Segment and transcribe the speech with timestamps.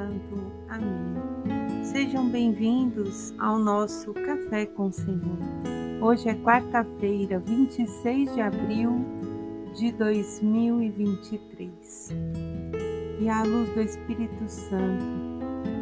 [0.00, 1.84] Amém.
[1.84, 5.36] Sejam bem-vindos ao nosso Café com o Senhor.
[6.00, 9.04] Hoje é quarta-feira, 26 de abril
[9.74, 12.14] de 2023.
[13.20, 15.04] E à luz do Espírito Santo,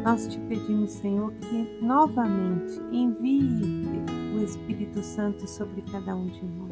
[0.03, 4.03] nós te pedimos, Senhor, que novamente envie
[4.35, 6.68] o Espírito Santo sobre cada um de nós,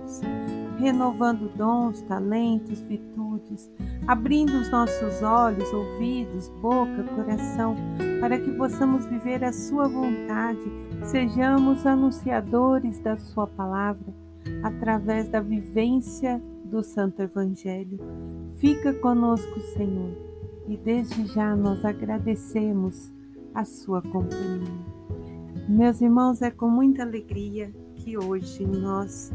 [0.78, 3.70] renovando dons, talentos, virtudes,
[4.08, 7.76] abrindo os nossos olhos, ouvidos, boca, coração,
[8.20, 10.62] para que possamos viver a Sua vontade,
[11.04, 14.14] sejamos anunciadores da Sua palavra
[14.64, 18.00] através da vivência do Santo Evangelho.
[18.58, 20.16] Fica conosco, Senhor,
[20.68, 23.12] e desde já nós agradecemos
[23.54, 24.98] a Sua companhia.
[25.68, 29.34] Meus irmãos, é com muita alegria que hoje nós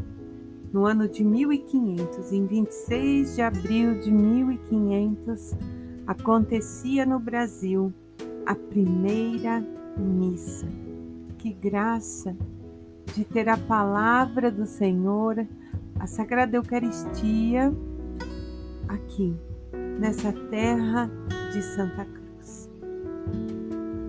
[0.73, 5.55] no ano de 1500, em 26 de abril de 1500,
[6.07, 7.93] acontecia no Brasil
[8.43, 9.63] a primeira
[9.95, 10.65] missa.
[11.37, 12.35] Que graça
[13.13, 15.47] de ter a palavra do Senhor,
[15.99, 17.71] a Sagrada Eucaristia,
[18.87, 19.35] aqui,
[19.99, 21.07] nessa terra
[21.53, 22.69] de Santa Cruz.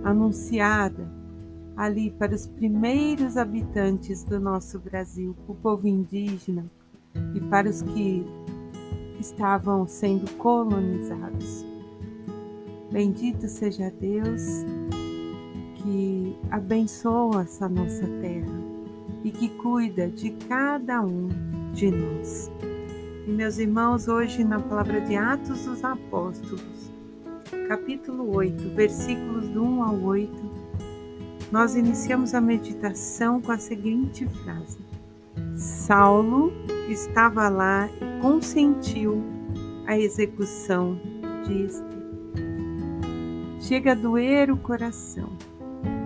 [0.02, 1.06] Anunciada
[1.76, 6.64] ali para os primeiros habitantes do nosso Brasil, o povo indígena
[7.34, 8.24] e para os que
[9.18, 11.64] estavam sendo colonizados.
[12.90, 14.42] Bendito seja Deus
[15.76, 18.62] que abençoa essa nossa terra
[19.24, 21.28] e que cuida de cada um
[21.72, 22.50] de nós.
[23.26, 26.92] E meus irmãos, hoje na palavra de Atos dos Apóstolos,
[27.68, 30.63] capítulo 8, versículos do 1 ao 8,
[31.50, 34.78] nós iniciamos a meditação com a seguinte frase:
[35.56, 36.52] Saulo
[36.88, 39.22] estava lá e consentiu
[39.86, 40.98] a execução
[41.44, 41.94] de Esther.
[43.60, 45.30] Chega a doer o coração,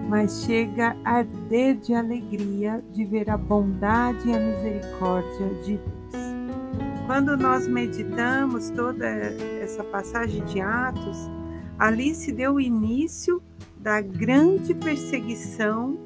[0.08, 6.28] mas chega a arder de alegria de ver a bondade e a misericórdia de Deus.
[7.06, 11.16] Quando nós meditamos toda essa passagem de Atos,
[11.78, 13.42] ali se deu início
[13.88, 15.96] da grande perseguição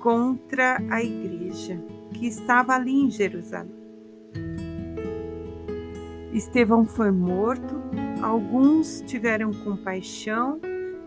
[0.00, 1.80] contra a igreja
[2.12, 3.70] que estava ali em Jerusalém.
[6.32, 7.80] Estevão foi morto,
[8.20, 10.60] alguns tiveram compaixão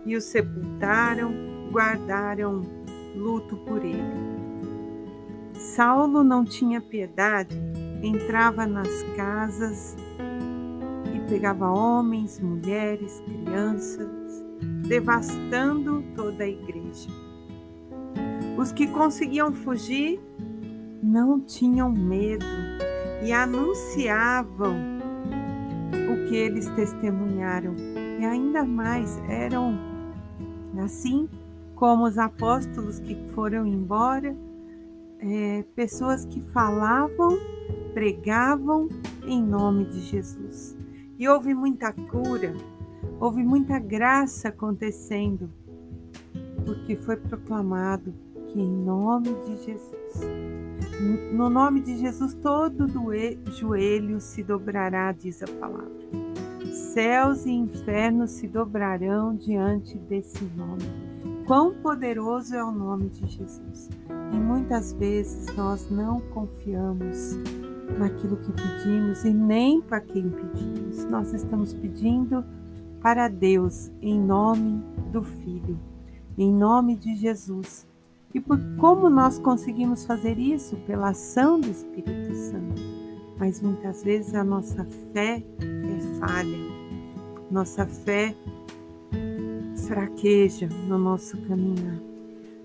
[0.05, 1.33] e o sepultaram,
[1.73, 2.61] guardaram
[3.13, 3.99] luto por ele.
[5.53, 7.61] Saulo não tinha piedade,
[8.01, 9.97] entrava nas casas
[11.13, 14.20] e pegava homens, mulheres, crianças,
[14.91, 17.09] devastando toda a igreja.
[18.57, 20.19] Os que conseguiam fugir
[21.01, 22.45] não tinham medo
[23.23, 24.75] e anunciavam
[25.93, 27.73] o que eles testemunharam,
[28.19, 29.79] e ainda mais eram
[30.83, 31.29] assim
[31.73, 34.35] como os apóstolos que foram embora,
[35.19, 37.29] é, pessoas que falavam,
[37.93, 38.89] pregavam
[39.25, 40.77] em nome de Jesus.
[41.17, 42.53] E houve muita cura,
[43.21, 45.47] Houve muita graça acontecendo,
[46.65, 48.11] porque foi proclamado
[48.47, 50.21] que em nome de Jesus,
[51.31, 52.89] no nome de Jesus, todo
[53.51, 55.91] joelho se dobrará, diz a palavra.
[56.73, 60.81] Céus e infernos se dobrarão diante desse nome.
[61.45, 63.87] Quão poderoso é o nome de Jesus!
[64.33, 67.37] E muitas vezes nós não confiamos
[67.99, 71.05] naquilo que pedimos e nem para quem pedimos.
[71.05, 72.43] Nós estamos pedindo
[73.01, 75.79] para Deus em nome do Filho,
[76.37, 77.87] em nome de Jesus.
[78.33, 80.77] E por como nós conseguimos fazer isso?
[80.87, 82.81] Pela ação do Espírito Santo.
[83.37, 86.57] Mas muitas vezes a nossa fé é falha,
[87.49, 88.35] nossa fé
[89.87, 91.99] fraqueja no nosso caminhar.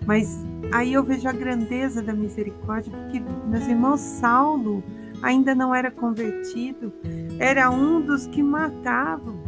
[0.06, 4.84] Mas aí eu vejo a grandeza da misericórdia, porque meus irmãos, Saulo
[5.22, 6.92] ainda não era convertido,
[7.40, 9.40] era um dos que matavam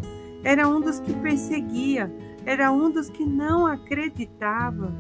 [0.49, 2.11] era um dos que perseguia,
[2.47, 4.91] era um dos que não acreditava.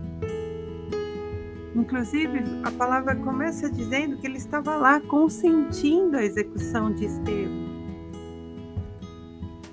[1.75, 7.67] Inclusive, a palavra começa dizendo que ele estava lá consentindo a execução de Estevão.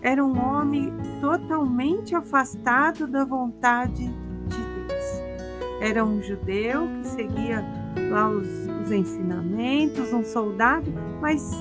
[0.01, 4.57] Era um homem totalmente afastado da vontade de
[4.88, 5.81] Deus.
[5.81, 7.66] Era um judeu que seguia
[8.12, 8.48] lá os,
[8.81, 10.89] os ensinamentos, um soldado,
[11.19, 11.51] mas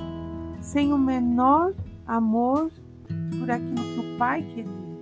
[0.61, 1.75] sem o menor
[2.07, 2.71] amor
[3.41, 3.74] por aquilo
[4.19, 4.95] Pai queria.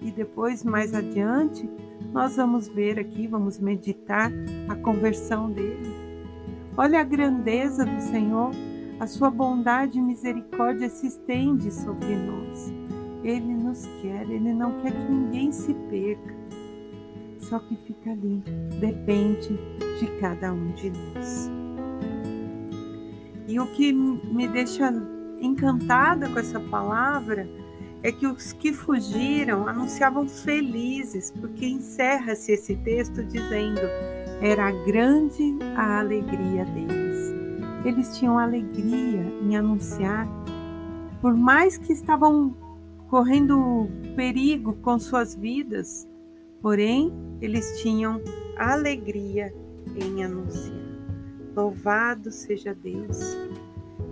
[0.00, 1.68] E depois, mais adiante,
[2.12, 4.30] nós vamos ver aqui, vamos meditar
[4.68, 5.92] a conversão dele.
[6.76, 8.50] Olha a grandeza do Senhor,
[9.00, 12.72] a sua bondade e misericórdia se estende sobre nós.
[13.22, 16.34] Ele nos quer, Ele não quer que ninguém se perca.
[17.38, 18.42] Só que fica ali,
[18.80, 19.58] depende
[19.98, 21.50] de cada um de nós.
[23.46, 24.92] E o que me deixa
[25.40, 27.48] encantada com essa palavra
[28.02, 33.80] é que os que fugiram anunciavam felizes, porque encerra-se esse texto dizendo:
[34.40, 37.34] era grande a alegria deles.
[37.84, 40.28] Eles tinham alegria em anunciar,
[41.20, 42.54] por mais que estavam
[43.08, 46.06] correndo perigo com suas vidas,
[46.60, 48.20] porém eles tinham
[48.56, 49.52] alegria
[49.96, 50.76] em anunciar.
[51.56, 53.18] Louvado seja Deus,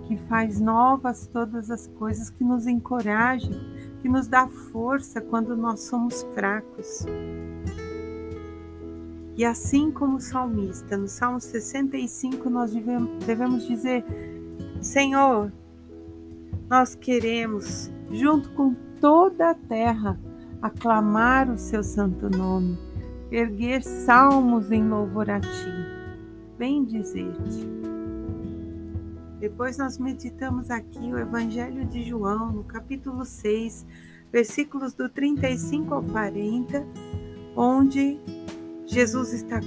[0.07, 3.51] que faz novas todas as coisas, que nos encoraja,
[4.01, 7.05] que nos dá força quando nós somos fracos.
[9.35, 12.71] E assim como o salmista, no Salmo 65, nós
[13.25, 14.03] devemos dizer:
[14.81, 15.51] Senhor,
[16.69, 20.19] nós queremos, junto com toda a terra,
[20.61, 22.77] aclamar o seu santo nome,
[23.31, 25.71] erguer salmos em louvor a ti,
[26.57, 27.76] bem dizer-te.
[29.39, 33.85] Depois nós meditamos aqui o Evangelho de João, no capítulo 6,
[34.31, 36.83] versículos do 35 ao 40,
[37.55, 38.19] onde
[38.87, 39.59] Jesus está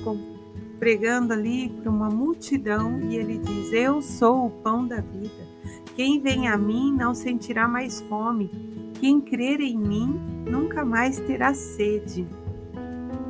[0.81, 5.49] pregando ali para uma multidão e ele diz: Eu sou o pão da vida.
[5.95, 8.51] Quem vem a mim não sentirá mais fome.
[8.99, 10.19] Quem crer em mim
[10.51, 12.27] nunca mais terá sede.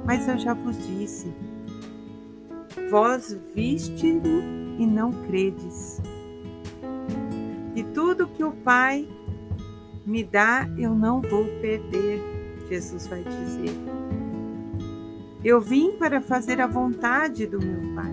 [0.07, 1.31] Mas eu já vos disse:
[2.91, 6.01] Vós viste-me e não credes.
[7.75, 9.09] E tudo que o Pai
[10.05, 12.21] me dá, eu não vou perder,
[12.69, 13.75] Jesus vai dizer.
[15.43, 18.13] Eu vim para fazer a vontade do meu Pai.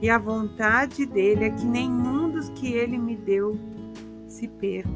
[0.00, 3.58] E a vontade dele é que nenhum dos que ele me deu
[4.26, 4.90] se perca.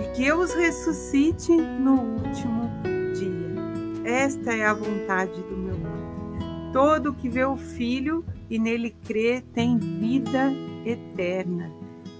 [0.00, 2.70] E que eu os ressuscite no último
[3.14, 4.10] dia.
[4.10, 6.72] Esta é a vontade do meu Pai.
[6.72, 10.73] Todo que vê o Filho e nele crê tem vida eterna,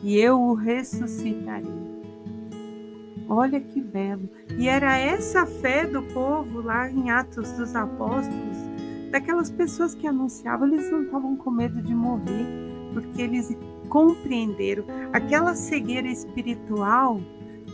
[0.02, 1.94] e eu o ressuscitarei.
[3.28, 4.28] Olha que belo.
[4.58, 8.56] E era essa fé do povo lá em Atos dos Apóstolos,
[9.10, 12.46] daquelas pessoas que anunciavam, eles não estavam com medo de morrer,
[12.92, 13.56] porque eles
[13.88, 17.20] compreenderam aquela cegueira espiritual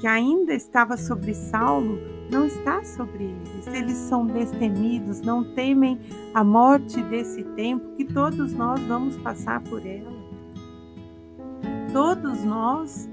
[0.00, 1.98] que ainda estava sobre Saulo,
[2.30, 3.66] não está sobre eles.
[3.66, 5.98] Eles são destemidos, não temem
[6.32, 10.19] a morte desse tempo, que todos nós vamos passar por ela.
[11.92, 13.08] Todos nós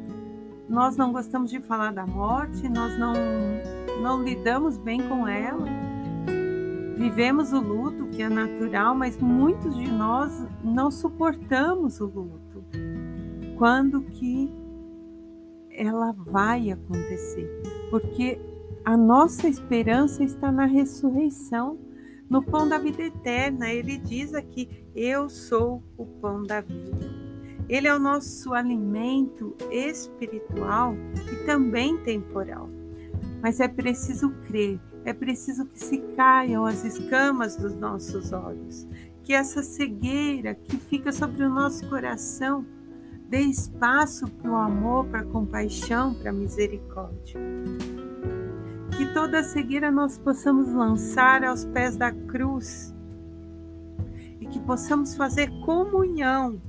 [0.70, 3.14] nós não gostamos de falar da morte, nós não,
[4.02, 5.66] não lidamos bem com ela.
[6.98, 12.66] Vivemos o luto, que é natural, mas muitos de nós não suportamos o luto.
[13.58, 14.52] Quando que
[15.72, 17.50] ela vai acontecer?
[17.90, 18.40] Porque
[18.84, 21.78] a nossa esperança está na ressurreição,
[22.30, 23.72] no pão da vida eterna.
[23.72, 27.27] Ele diz aqui: Eu sou o pão da vida.
[27.70, 30.96] Ele é o nosso alimento espiritual
[31.32, 32.70] e também temporal.
[33.42, 38.88] Mas é preciso crer, é preciso que se caiam as escamas dos nossos olhos,
[39.24, 42.66] que essa cegueira que fica sobre o nosso coração
[43.30, 47.40] dê espaço para o amor, para a compaixão, para a misericórdia.
[48.96, 52.96] Que toda cegueira nós possamos lançar aos pés da cruz
[54.40, 56.62] e que possamos fazer comunhão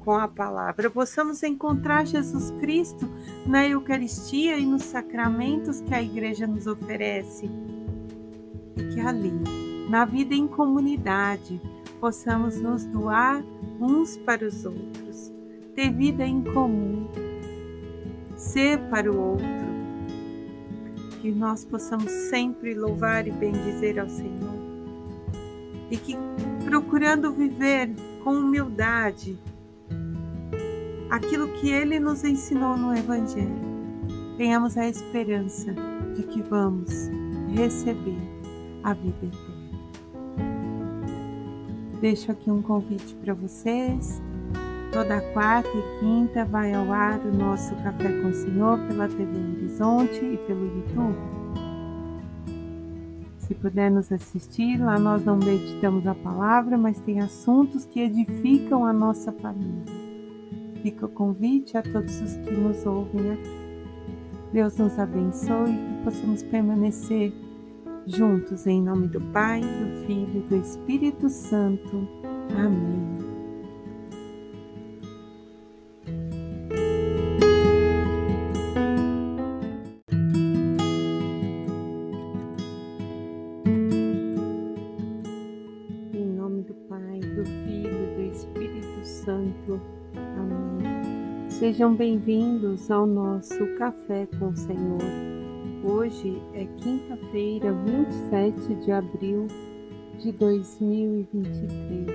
[0.00, 3.08] com a palavra, possamos encontrar Jesus Cristo
[3.46, 7.50] na Eucaristia e nos sacramentos que a Igreja nos oferece.
[8.76, 9.32] E que ali,
[9.88, 11.60] na vida em comunidade,
[12.00, 13.44] possamos nos doar
[13.78, 15.32] uns para os outros,
[15.74, 17.06] ter vida em comum,
[18.36, 19.70] ser para o outro.
[21.20, 24.58] Que nós possamos sempre louvar e bendizer ao Senhor.
[25.90, 26.16] E que,
[26.64, 27.90] procurando viver
[28.24, 29.38] com humildade,
[31.10, 33.70] aquilo que ele nos ensinou no Evangelho.
[34.36, 35.74] Tenhamos a esperança
[36.14, 37.10] de que vamos
[37.48, 38.18] receber
[38.84, 39.60] a vida eterna.
[42.00, 44.22] Deixo aqui um convite para vocês.
[44.92, 49.38] Toda quarta e quinta vai ao ar o nosso Café com o Senhor pela TV
[49.38, 51.18] Horizonte e pelo YouTube.
[53.36, 58.84] Se puder nos assistir, lá nós não meditamos a palavra, mas tem assuntos que edificam
[58.84, 59.99] a nossa família.
[60.82, 63.60] Fica o convite a todos os que nos ouvem aqui.
[64.52, 67.32] Deus nos abençoe e que possamos permanecer
[68.06, 72.08] juntos em nome do Pai, do Filho e do Espírito Santo.
[72.56, 73.09] Amém.
[91.60, 95.02] Sejam bem-vindos ao nosso Café com o Senhor.
[95.84, 99.46] Hoje é quinta-feira, 27 de abril
[100.18, 102.06] de 2023.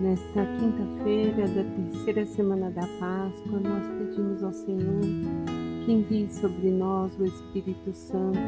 [0.00, 5.02] Nesta quinta-feira da terceira semana da Páscoa, nós pedimos ao Senhor
[5.84, 8.38] que envie sobre nós o Espírito Santo,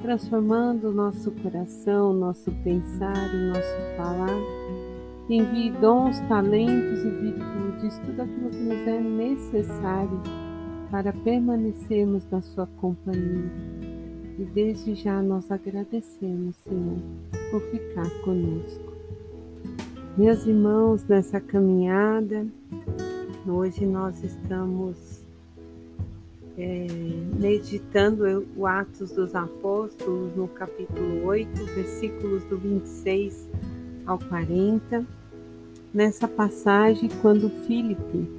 [0.00, 4.89] transformando o nosso coração, nosso pensar e nosso falar.
[5.32, 10.20] Envie dons, talentos e virtudes, tudo aquilo que nos é necessário
[10.90, 13.48] para permanecermos na Sua companhia.
[14.36, 16.98] E desde já nós agradecemos, Senhor,
[17.52, 18.92] por ficar conosco.
[20.18, 22.44] Meus irmãos, nessa caminhada,
[23.46, 25.24] hoje nós estamos
[26.58, 26.88] é,
[27.38, 33.48] meditando o Atos dos Apóstolos no capítulo 8, versículos do 26
[34.04, 35.19] ao 40.
[35.92, 38.30] Nessa passagem, quando Filipe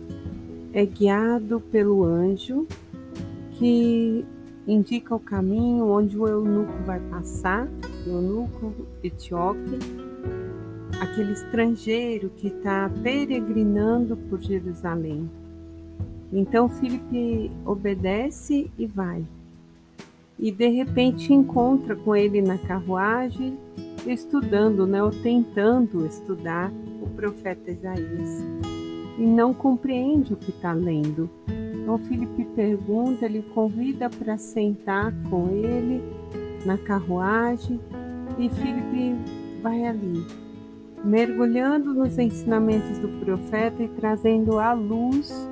[0.71, 2.65] é guiado pelo anjo
[3.57, 4.23] que
[4.65, 7.67] indica o caminho onde o eunuco vai passar,
[8.07, 9.79] o eunuco etíope,
[11.01, 15.29] aquele estrangeiro que está peregrinando por Jerusalém.
[16.31, 19.25] Então Filipe obedece e vai.
[20.39, 23.57] E de repente encontra com ele na carruagem,
[24.07, 28.45] estudando, né, ou tentando estudar o profeta Isaías.
[29.17, 31.29] E não compreende o que está lendo.
[31.73, 36.01] Então Filipe pergunta, ele convida para sentar com ele
[36.65, 37.79] na carruagem
[38.37, 39.15] e Filipe
[39.61, 40.25] vai ali,
[41.03, 45.49] mergulhando nos ensinamentos do profeta e trazendo à luz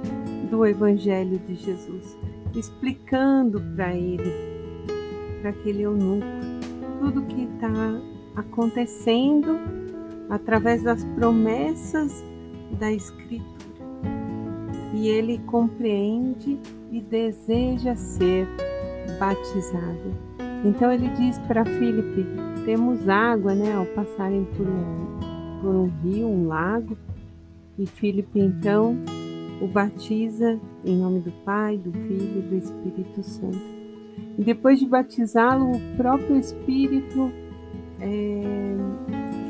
[0.50, 2.18] do Evangelho de Jesus,
[2.56, 4.32] explicando para ele,
[5.41, 6.25] para aquele eunuco,
[7.00, 8.01] tudo que está
[8.36, 9.60] acontecendo
[10.29, 12.24] através das promessas
[12.79, 13.59] da Escritura.
[14.93, 16.59] E ele compreende
[16.91, 18.48] e deseja ser
[19.19, 20.13] batizado.
[20.63, 22.25] Então ele diz para Filipe:
[22.65, 26.98] temos água, né, ao passarem por um, por um rio, um lago.
[27.77, 28.98] E Filipe então
[29.62, 33.59] o batiza em nome do Pai, do Filho e do Espírito Santo.
[34.38, 37.31] E depois de batizá-lo, o próprio Espírito
[38.00, 38.75] é,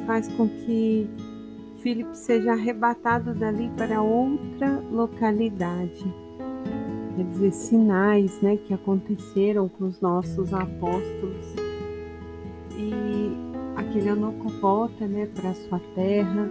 [0.09, 1.07] faz com que
[1.83, 6.03] Filipe seja arrebatado dali para outra localidade.
[7.15, 11.53] Quer dizer, sinais né, que aconteceram com os nossos apóstolos.
[12.75, 13.31] E
[13.75, 16.49] aquele eunuco volta né, para sua terra,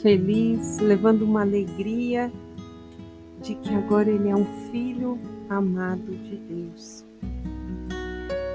[0.00, 2.30] feliz, levando uma alegria
[3.42, 7.05] de que agora ele é um filho amado de Deus.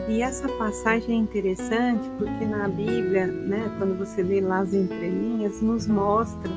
[0.09, 5.61] E essa passagem é interessante porque na Bíblia, né, quando você lê lá as entrelinhas,
[5.61, 6.51] nos mostra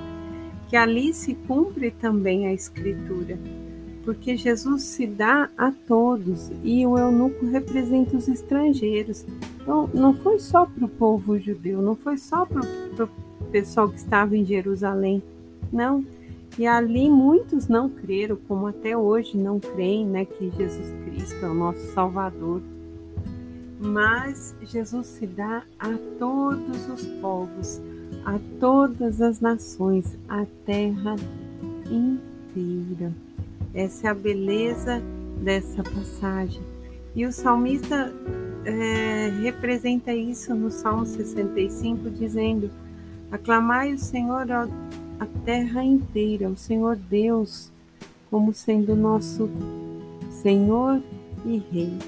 [0.68, 3.38] que ali se cumpre também a Escritura,
[4.04, 9.24] porque Jesus se dá a todos e o eunuco representa os estrangeiros.
[9.60, 12.62] Então, não foi só para o povo judeu, não foi só para
[13.04, 15.22] o pessoal que estava em Jerusalém,
[15.72, 16.04] não
[16.56, 21.48] e ali muitos não creram, como até hoje não creem, né, que Jesus Cristo é
[21.48, 22.62] o nosso Salvador.
[23.78, 27.80] Mas Jesus se dá a todos os povos,
[28.24, 31.16] a todas as nações, a terra
[31.90, 33.12] inteira.
[33.74, 35.02] Essa é a beleza
[35.42, 36.62] dessa passagem.
[37.14, 38.12] E o salmista
[38.64, 42.70] é, representa isso no Salmo 65, dizendo:
[43.30, 44.68] Aclamai o Senhor, a
[45.44, 47.70] terra inteira, o Senhor Deus,
[48.30, 49.48] como sendo nosso
[50.42, 51.00] Senhor
[51.44, 51.98] e Rei.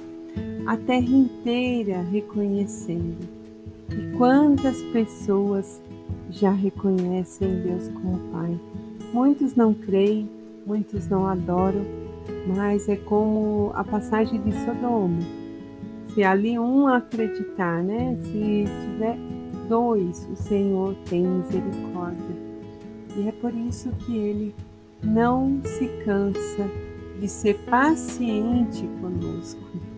[0.67, 3.19] A terra inteira reconhecendo.
[3.89, 5.81] E quantas pessoas
[6.29, 8.59] já reconhecem Deus como Pai?
[9.13, 10.29] Muitos não creem,
[10.67, 11.85] muitos não adoram,
[12.49, 15.21] mas é como a passagem de Sodoma.
[16.13, 18.17] Se ali um acreditar, né?
[18.25, 19.17] Se tiver
[19.69, 22.37] dois, o Senhor tem misericórdia.
[23.17, 24.53] E é por isso que ele
[25.01, 26.69] não se cansa
[27.21, 29.96] de ser paciente conosco.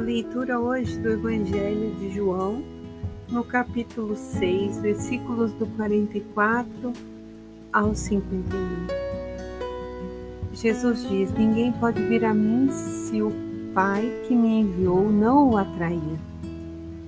[0.00, 2.62] Leitura hoje do Evangelho de João,
[3.28, 6.92] no capítulo 6, versículos do 44
[7.70, 8.40] ao 51.
[10.54, 13.30] Jesus diz: Ninguém pode vir a mim se o
[13.74, 16.18] Pai que me enviou não o atrair,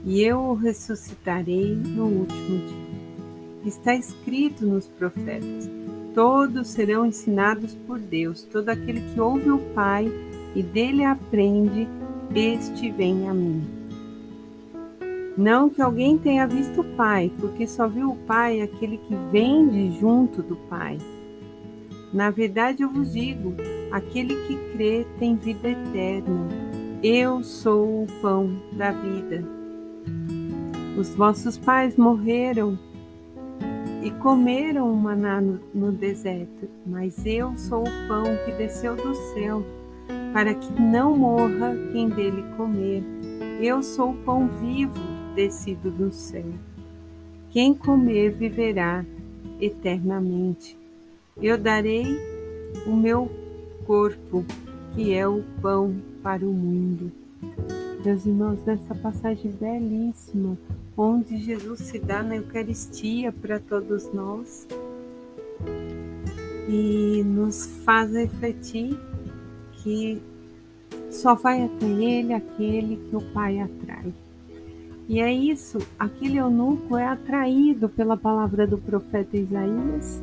[0.04, 2.92] e eu o ressuscitarei no último dia.
[3.64, 5.68] Está escrito nos profetas:
[6.14, 8.42] todos serão ensinados por Deus.
[8.42, 10.12] Todo aquele que ouve o Pai
[10.54, 11.88] e dele aprende,
[12.34, 13.62] este vem a mim.
[15.36, 19.68] Não que alguém tenha visto o Pai, porque só viu o Pai aquele que vem
[19.68, 20.98] de junto do Pai.
[22.12, 23.54] Na verdade, eu vos digo:
[23.90, 26.48] aquele que crê tem vida eterna.
[27.02, 29.44] Eu sou o pão da vida.
[30.96, 32.78] Os vossos pais morreram
[34.02, 39.14] e comeram o maná no, no deserto, mas eu sou o pão que desceu do
[39.34, 39.64] céu,
[40.32, 43.02] para que não morra quem dele comer.
[43.60, 44.98] Eu sou o pão vivo
[45.34, 46.46] descido do céu.
[47.50, 49.04] Quem comer viverá
[49.60, 50.78] eternamente.
[51.36, 52.04] Eu darei
[52.86, 53.30] o meu
[53.86, 54.44] corpo,
[54.94, 57.12] que é o pão para o mundo.
[58.04, 60.58] Meus irmãos, nessa passagem belíssima,
[60.96, 64.66] onde Jesus se dá na Eucaristia para todos nós
[66.68, 68.98] e nos faz refletir
[69.82, 70.20] que
[71.10, 74.12] só vai até Ele aquele que o Pai atrai.
[75.08, 80.22] E é isso, aquele eunuco é atraído pela palavra do profeta Isaías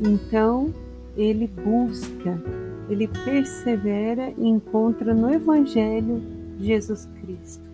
[0.00, 0.72] então,
[1.16, 2.40] ele busca,
[2.88, 6.22] ele persevera e encontra no Evangelho
[6.60, 7.64] Jesus Cristo.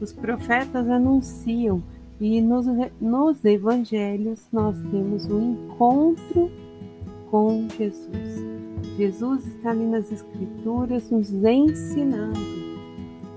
[0.00, 1.82] Os profetas anunciam
[2.20, 2.66] e nos,
[3.00, 6.50] nos evangelhos nós temos o um encontro
[7.30, 8.53] com Jesus.
[8.96, 12.64] Jesus está ali nas Escrituras nos ensinando.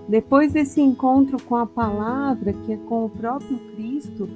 [0.08, 4.30] Depois desse encontro com a palavra, que é com o próprio Cristo,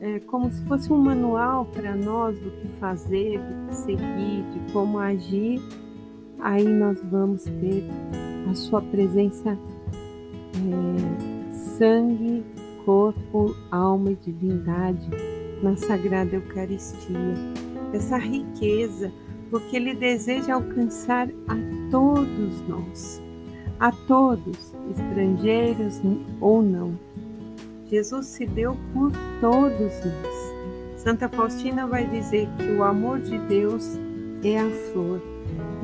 [0.00, 4.72] é, como se fosse um manual para nós do que fazer, do que seguir, de
[4.72, 5.62] como agir,
[6.40, 7.84] aí nós vamos ter
[8.50, 9.56] a sua presença
[10.56, 12.44] é, sangue,
[12.84, 15.08] corpo, alma e divindade
[15.62, 17.34] na Sagrada Eucaristia.
[17.92, 19.12] Essa riqueza,
[19.54, 21.54] porque Ele deseja alcançar a
[21.88, 23.22] todos nós,
[23.78, 26.00] a todos, estrangeiros
[26.40, 26.98] ou não
[27.88, 31.00] Jesus se deu por todos nós.
[31.00, 33.96] Santa Faustina vai dizer que o amor de Deus
[34.42, 35.22] é a flor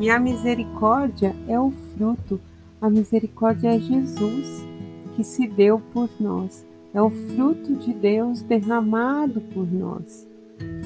[0.01, 2.41] e a misericórdia é o fruto.
[2.81, 4.67] A misericórdia é Jesus
[5.15, 6.67] que se deu por nós.
[6.93, 10.27] É o fruto de Deus derramado por nós.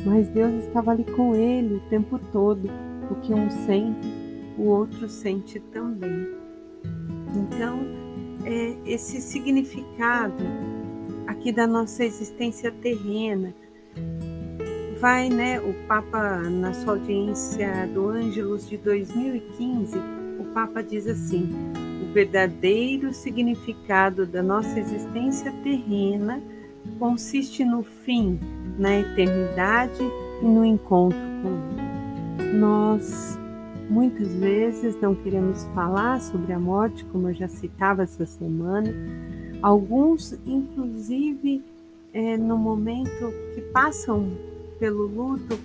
[0.05, 2.69] Mas Deus estava ali com ele o tempo todo.
[3.11, 4.09] O que um sente,
[4.57, 6.29] o outro sente também.
[7.35, 7.81] Então,
[8.45, 10.45] é esse significado
[11.27, 13.55] aqui da nossa existência terrena.
[15.01, 19.99] Vai, né, o Papa, na sua audiência do Ângelus de 2015,
[20.39, 21.51] o Papa diz assim:
[22.03, 26.41] o verdadeiro significado da nossa existência terrena
[26.99, 28.39] consiste no fim,
[28.79, 30.03] na eternidade
[30.43, 31.49] e no encontro com
[32.39, 32.59] Ele.
[32.59, 33.39] Nós
[33.89, 38.93] muitas vezes não queremos falar sobre a morte, como eu já citava essa semana,
[39.65, 41.65] Alguns, inclusive,
[42.13, 44.31] é, no momento que passam
[44.79, 45.59] pelo luto,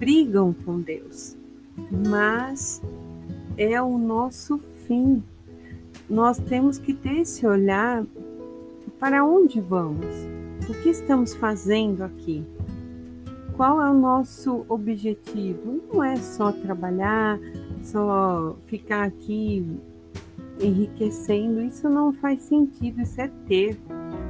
[0.00, 1.36] brigam com Deus,
[2.08, 2.82] mas
[3.56, 5.22] é o nosso fim.
[6.10, 8.04] Nós temos que ter esse olhar
[8.98, 10.12] para onde vamos,
[10.68, 12.44] o que estamos fazendo aqui,
[13.56, 15.82] qual é o nosso objetivo.
[15.92, 17.38] Não é só trabalhar,
[17.82, 19.66] só ficar aqui
[20.60, 23.78] enriquecendo, isso não faz sentido, isso é ter.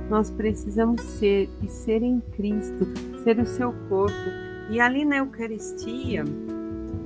[0.09, 2.87] Nós precisamos ser e ser em Cristo,
[3.23, 4.31] ser o seu corpo.
[4.71, 6.25] E ali na Eucaristia,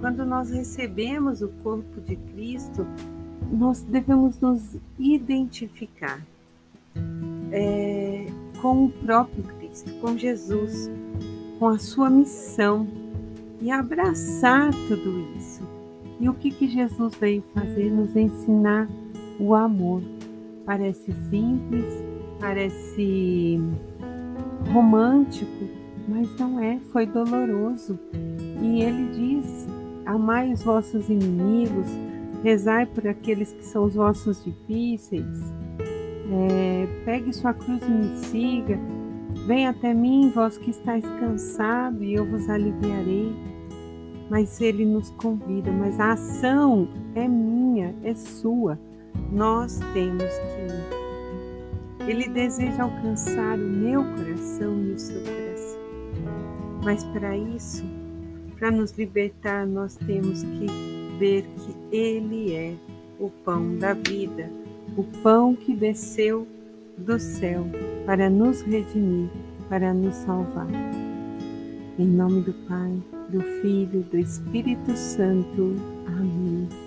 [0.01, 2.87] quando nós recebemos o corpo de Cristo,
[3.51, 6.21] nós devemos nos identificar
[7.51, 8.27] é,
[8.62, 10.88] com o próprio Cristo, com Jesus,
[11.59, 12.87] com a sua missão
[13.61, 15.62] e abraçar tudo isso.
[16.20, 17.90] E o que, que Jesus veio fazer?
[17.90, 18.88] Nos ensinar
[19.40, 20.01] o amor.
[20.64, 21.85] Parece simples,
[22.38, 23.59] parece
[24.72, 25.68] romântico,
[26.07, 27.98] mas não é, foi doloroso.
[28.62, 29.66] E ele diz:
[30.07, 31.88] Amai os vossos inimigos,
[32.44, 35.53] rezai por aqueles que são os vossos difíceis,
[36.33, 38.79] é, pegue sua cruz e me siga.
[39.47, 43.33] Venha até mim, vós que estáis cansado, e eu vos aliviarei.
[44.31, 48.79] Mas ele nos convida, mas a ação é minha, é sua
[49.31, 52.09] nós temos que ir.
[52.09, 55.81] Ele deseja alcançar o meu coração e o seu coração.
[56.83, 57.85] Mas para isso,
[58.59, 60.66] para nos libertar, nós temos que
[61.18, 62.75] ver que Ele é
[63.21, 64.51] o pão da vida,
[64.96, 66.46] o pão que desceu
[66.98, 67.64] do céu
[68.05, 69.31] para nos redimir,
[69.68, 70.68] para nos salvar.
[71.98, 75.76] Em nome do Pai, do Filho do Espírito Santo.
[76.07, 76.82] Amém.